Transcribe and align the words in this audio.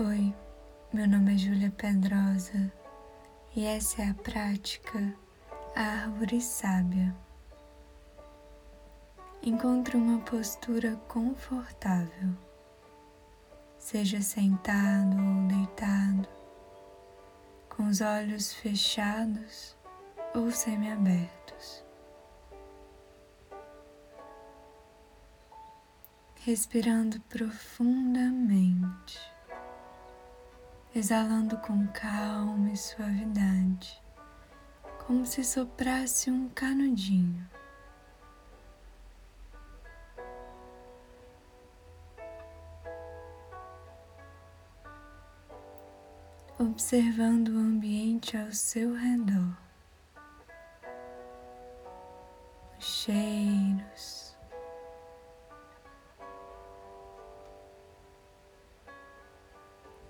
Oi, 0.00 0.34
meu 0.90 1.06
nome 1.06 1.34
é 1.34 1.36
Júlia 1.36 1.70
Pedrosa 1.70 2.72
e 3.54 3.66
essa 3.66 4.00
é 4.00 4.08
a 4.08 4.14
prática 4.14 5.14
Árvore 5.76 6.40
Sábia. 6.40 7.14
Encontre 9.42 9.98
uma 9.98 10.18
postura 10.20 10.96
confortável, 11.08 12.34
seja 13.78 14.22
sentado 14.22 15.14
ou 15.14 15.46
deitado, 15.46 16.26
com 17.68 17.86
os 17.86 18.00
olhos 18.00 18.54
fechados 18.54 19.76
ou 20.34 20.50
semiabertos. 20.50 21.84
Respirando 26.36 27.20
profundamente 27.28 29.31
exalando 30.94 31.56
com 31.58 31.86
calma 31.88 32.70
e 32.70 32.76
suavidade, 32.76 34.00
como 35.06 35.24
se 35.24 35.42
soprasse 35.42 36.30
um 36.30 36.50
canudinho. 36.50 37.48
Observando 46.58 47.48
o 47.48 47.58
ambiente 47.58 48.36
ao 48.36 48.52
seu 48.52 48.94
redor, 48.94 49.56
os 52.78 52.84
cheiros, 52.84 54.21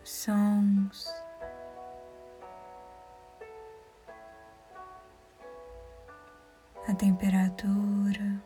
sons. 0.05 1.13
A 6.89 6.95
temperatura. 6.95 8.43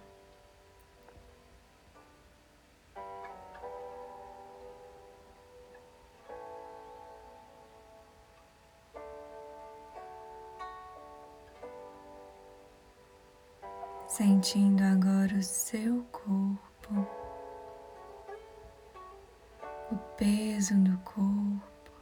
Sentindo 14.06 14.83
agora 14.83 15.34
o 15.34 15.42
seu 15.42 16.03
corpo. 16.12 17.25
Peso 20.17 20.75
do 20.77 20.97
corpo. 20.98 21.92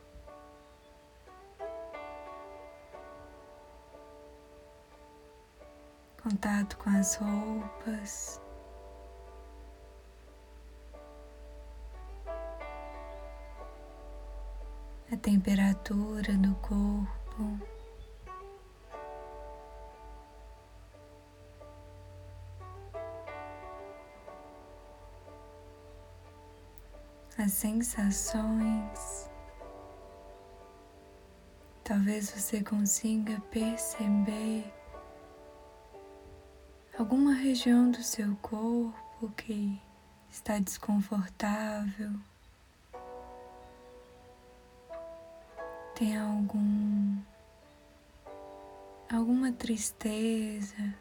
Contato 6.23 6.77
com 6.79 6.91
as 6.91 7.17
roupas. 7.17 8.41
A 15.13 15.17
temperatura 15.17 16.33
do 16.39 16.55
corpo. 16.57 17.74
As 27.39 27.53
sensações. 27.53 29.31
Talvez 31.83 32.31
você 32.31 32.63
consiga 32.63 33.41
perceber 33.51 34.73
alguma 36.99 37.35
região 37.35 37.91
do 37.91 38.03
seu 38.03 38.37
corpo 38.37 39.29
que 39.37 39.81
está 40.31 40.59
desconfortável. 40.59 42.13
Tem 45.95 46.17
algum 46.17 47.19
alguma 49.13 49.53
tristeza, 49.53 50.95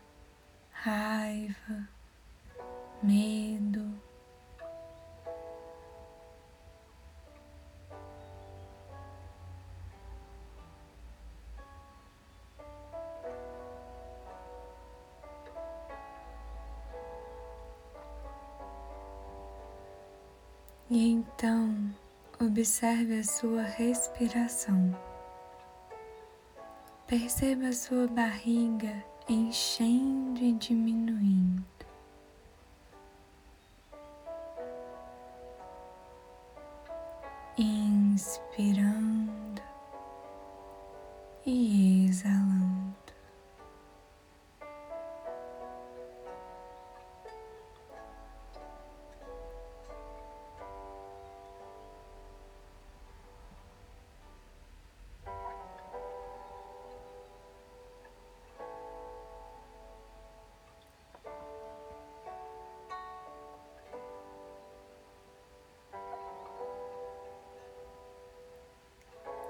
raiva, 0.72 1.88
medo. 3.02 4.13
Então 21.44 21.76
observe 22.40 23.20
a 23.20 23.24
sua 23.26 23.64
respiração. 23.64 24.98
Perceba 27.06 27.68
a 27.68 27.74
sua 27.74 28.08
barriga 28.08 29.04
enchendo 29.28 30.40
e 30.40 30.54
diminuindo. 30.54 31.66
Inspirando 37.58 39.62
e 41.46 42.06
exalando. 42.06 42.63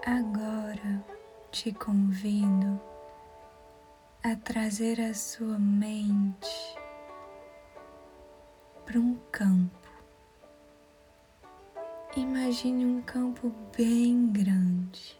Agora 0.05 1.01
te 1.49 1.71
convido 1.71 2.77
a 4.21 4.35
trazer 4.35 4.99
a 4.99 5.13
sua 5.13 5.57
mente 5.57 6.77
para 8.85 8.99
um 8.99 9.17
campo. 9.31 9.89
Imagine 12.17 12.85
um 12.85 13.01
campo 13.01 13.49
bem 13.77 14.29
grande. 14.29 15.17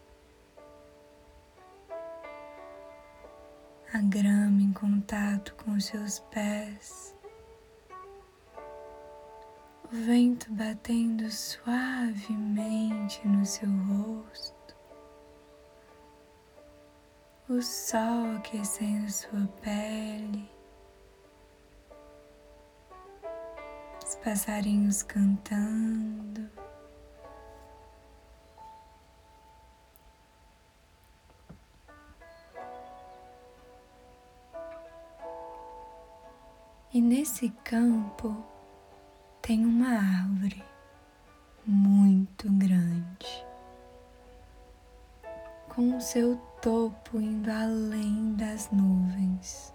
A 3.90 4.02
grama 4.02 4.60
em 4.60 4.72
contato 4.74 5.54
com 5.64 5.70
os 5.70 5.86
seus 5.86 6.18
pés. 6.30 7.16
O 9.86 9.96
vento 9.96 10.52
batendo 10.52 11.30
suavemente 11.30 13.26
no 13.26 13.46
seu 13.46 13.70
rosto 13.70 14.53
o 17.46 17.60
sol 17.60 18.36
aquecendo 18.36 19.10
sua 19.10 19.46
pele, 19.60 20.50
os 24.02 24.14
passarinhos 24.16 25.02
cantando. 25.02 26.48
E 36.94 37.00
nesse 37.00 37.50
campo 37.62 38.42
tem 39.42 39.66
uma 39.66 39.98
árvore 39.98 40.64
muito 41.66 42.50
grande, 42.52 43.44
com 45.68 45.96
o 45.96 46.00
seu 46.00 46.38
topo 46.64 47.20
indo 47.20 47.50
além 47.50 48.34
das 48.36 48.70
nuvens. 48.70 49.70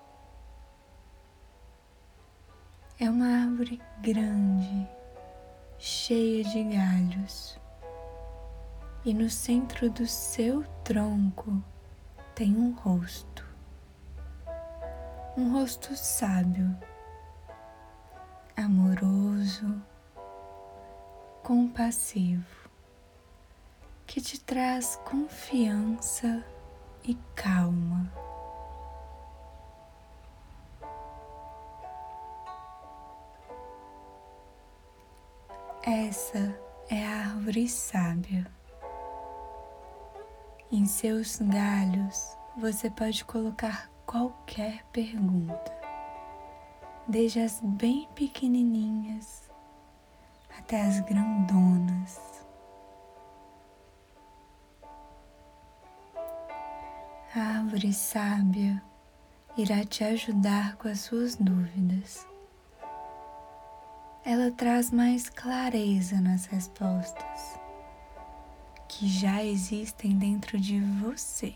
É 3.00 3.08
uma 3.08 3.44
árvore 3.44 3.80
grande, 4.02 4.90
cheia 5.78 6.44
de 6.44 6.64
galhos, 6.64 7.60
e 9.06 9.14
no 9.14 9.30
centro 9.30 9.88
do 9.92 10.08
seu 10.08 10.64
tronco 10.84 11.64
tem 12.34 12.58
um 12.58 12.72
rosto, 12.72 13.46
um 15.38 15.54
rosto 15.54 15.96
sábio, 15.96 16.76
amoroso, 18.58 19.80
compassivo, 21.44 22.68
que 24.08 24.20
te 24.20 24.40
traz 24.40 24.96
confiança 25.06 26.44
e 27.10 27.16
calma. 27.34 28.12
Essa 35.82 36.56
é 36.88 37.04
a 37.04 37.18
árvore 37.22 37.68
sábia. 37.68 38.46
Em 40.72 40.86
seus 40.86 41.38
galhos 41.38 42.38
você 42.56 42.92
pode 42.92 43.26
colocar 43.26 43.90
qualquer 44.06 44.84
pergunta, 44.92 45.74
desde 47.08 47.40
as 47.40 47.60
bem 47.60 48.08
pequenininhas 48.14 49.50
até 50.60 50.80
as 50.86 51.00
grandonas. 51.00 52.39
A 57.36 57.40
árvore 57.40 57.94
sábia 57.94 58.82
irá 59.58 59.84
te 59.84 60.04
ajudar 60.04 60.76
com 60.78 60.88
as 60.88 61.02
suas 61.02 61.36
dúvidas 61.36 62.28
ela 64.26 64.52
traz 64.52 64.92
mais 64.92 65.30
clareza 65.30 66.20
nas 66.20 66.46
respostas 66.46 67.60
que 68.88 69.08
já 69.08 69.44
existem 69.44 70.18
dentro 70.18 70.60
de 70.60 70.80
você. 70.80 71.56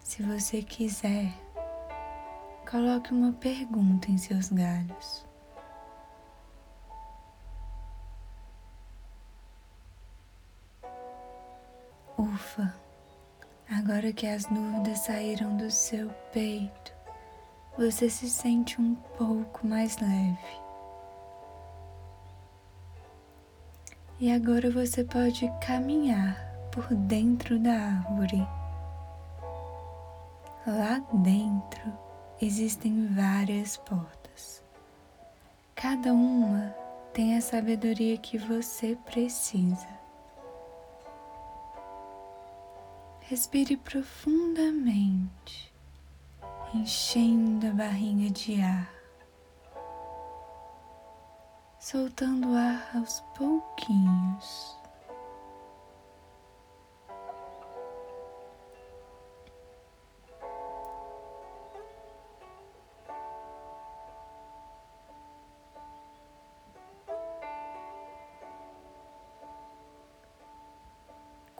Se 0.00 0.22
você 0.22 0.62
quiser, 0.62 1.32
coloque 2.70 3.12
uma 3.12 3.32
pergunta 3.32 4.10
em 4.10 4.18
seus 4.18 4.50
galhos. 4.50 5.24
Ufa, 12.18 12.74
agora 13.70 14.10
que 14.10 14.26
as 14.26 14.46
dúvidas 14.46 15.00
saíram 15.00 15.54
do 15.56 15.70
seu 15.70 16.08
peito, 16.32 16.92
você 17.76 18.08
se 18.08 18.30
sente 18.30 18.80
um 18.80 18.94
pouco 19.18 19.66
mais 19.66 19.98
leve. 19.98 20.66
E 24.18 24.32
agora 24.32 24.70
você 24.70 25.04
pode 25.04 25.46
caminhar 25.60 26.34
por 26.72 26.86
dentro 26.94 27.58
da 27.58 27.72
árvore. 27.72 28.48
Lá 30.66 31.02
dentro 31.12 31.92
existem 32.40 33.08
várias 33.08 33.76
portas. 33.76 34.62
Cada 35.74 36.14
uma 36.14 36.74
tem 37.12 37.36
a 37.36 37.42
sabedoria 37.42 38.16
que 38.16 38.38
você 38.38 38.96
precisa. 39.04 39.95
Respire 43.28 43.76
profundamente 43.76 45.72
enchendo 46.72 47.66
a 47.66 47.70
barriga 47.70 48.30
de 48.30 48.62
ar, 48.62 48.88
soltando 51.80 52.52
o 52.52 52.54
ar 52.54 52.88
aos 52.94 53.18
pouquinhos. 53.36 54.78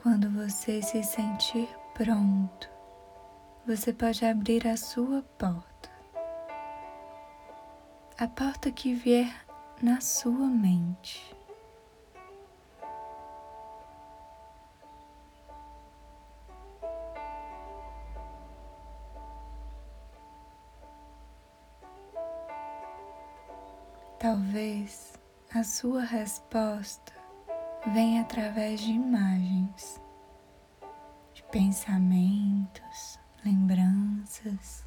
Quando 0.06 0.30
você 0.30 0.80
se 0.82 1.02
sentir 1.02 1.68
pronto, 1.92 2.70
você 3.66 3.92
pode 3.92 4.24
abrir 4.24 4.64
a 4.64 4.76
sua 4.76 5.20
porta. 5.36 5.90
A 8.16 8.28
porta 8.28 8.70
que 8.70 8.94
vier 8.94 9.44
na 9.82 10.00
sua 10.00 10.46
mente. 10.46 11.34
Talvez 24.20 25.14
a 25.52 25.64
sua 25.64 26.02
resposta 26.02 27.15
venha 27.92 28.22
através 28.22 28.80
de 28.80 28.90
imagens, 28.92 30.00
de 31.32 31.42
pensamentos, 31.44 33.18
lembranças, 33.44 34.84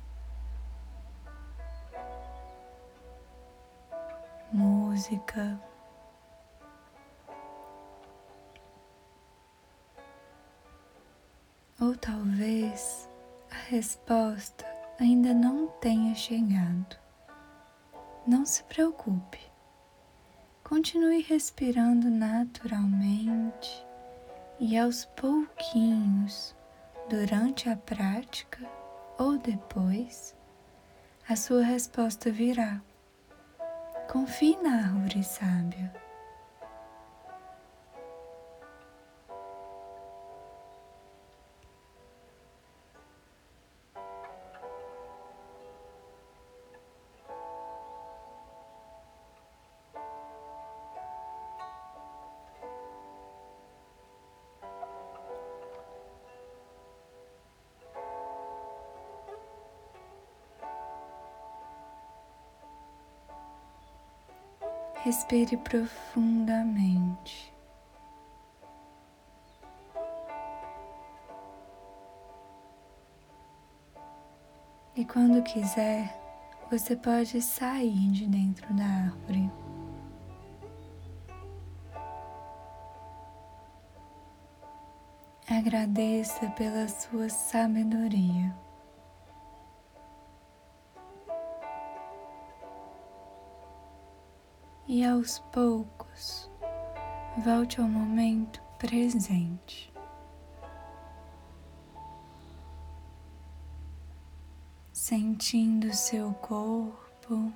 música. 4.52 5.60
Ou 11.82 11.96
talvez 11.96 13.10
a 13.50 13.56
resposta 13.70 14.66
ainda 15.00 15.34
não 15.34 15.68
tenha 15.80 16.14
chegado. 16.14 16.98
Não 18.28 18.46
se 18.46 18.62
preocupe. 18.66 19.49
Continue 20.70 21.22
respirando 21.24 22.12
naturalmente 22.12 23.84
e 24.60 24.78
aos 24.78 25.06
pouquinhos 25.16 26.56
durante 27.10 27.68
a 27.68 27.76
prática 27.76 28.60
ou 29.18 29.40
depois, 29.40 30.36
a 31.28 31.36
sua 31.36 31.64
resposta 31.64 32.30
virá. 32.30 32.80
Confie 34.12 34.60
na 34.62 34.76
árvore 34.76 35.24
sábia. 35.24 35.92
Respire 65.10 65.58
profundamente. 65.58 67.52
E 74.96 75.04
quando 75.04 75.42
quiser, 75.42 76.16
você 76.70 76.96
pode 76.96 77.42
sair 77.42 78.12
de 78.12 78.28
dentro 78.28 78.72
da 78.76 78.86
árvore. 78.86 79.52
Agradeça 85.50 86.52
pela 86.52 86.88
sua 86.88 87.30
sabedoria. 87.30 88.56
E 94.90 95.06
aos 95.06 95.38
poucos 95.52 96.50
volte 97.46 97.80
ao 97.80 97.88
momento 97.88 98.60
presente. 98.80 99.94
Sentindo 104.92 105.94
seu 105.94 106.34
corpo, 106.34 107.54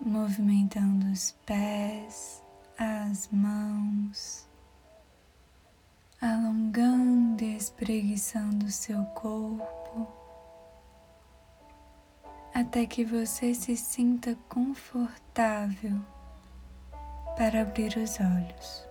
movimentando 0.00 1.10
os 1.10 1.32
pés, 1.44 2.40
as 2.78 3.28
mãos, 3.32 4.48
alongando 6.22 7.42
e 7.42 7.56
espreguiçando 7.56 8.70
seu 8.70 9.04
corpo 9.06 10.25
até 12.58 12.86
que 12.86 13.04
você 13.04 13.52
se 13.52 13.76
sinta 13.76 14.34
confortável 14.48 16.00
para 17.36 17.60
abrir 17.60 17.94
os 17.98 18.18
olhos. 18.18 18.88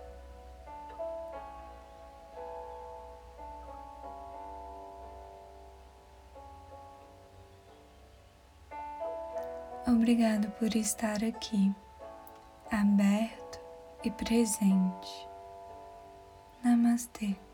Obrigado 9.84 10.48
por 10.60 10.76
estar 10.76 11.24
aqui. 11.24 11.74
aberto 12.70 13.60
e 14.04 14.10
presente. 14.12 15.28
Namastê. 16.62 17.45